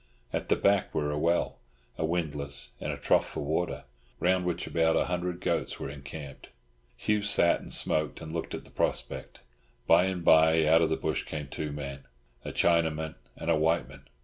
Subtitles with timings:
[0.33, 1.59] At the back were a well,
[1.95, 3.83] a windlass, and a trough for water,
[4.19, 6.49] round which about a hundred goats were encamped.
[6.97, 9.41] Hugh sat and smoked, and looked at the prospect.
[9.85, 12.05] By and by out of the bush came two men,
[12.43, 14.05] a Chinaman and a white man.